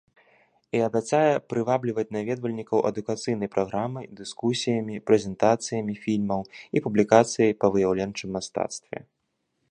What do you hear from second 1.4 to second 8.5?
прывабліваць наведвальнікаў адукацыйнай праграмай, дыскусіямі, прэзентацыямі фільмаў і публікацый па выяўленчым